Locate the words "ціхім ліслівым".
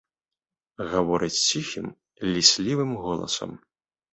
1.49-2.91